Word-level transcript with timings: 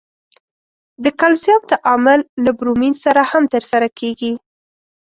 د 1.03 1.05
کلسیم 1.19 1.61
تعامل 1.71 2.19
له 2.43 2.51
برومین 2.59 2.93
سره 3.03 3.21
هم 3.31 3.43
ترسره 3.53 3.87
کیږي. 3.99 4.33